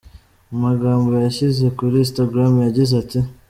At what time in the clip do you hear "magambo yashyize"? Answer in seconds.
0.65-1.65